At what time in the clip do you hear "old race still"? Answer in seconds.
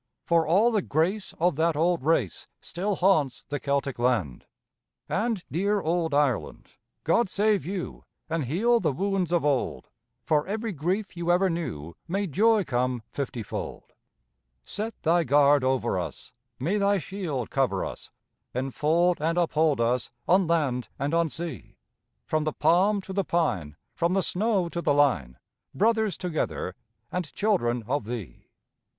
1.75-2.95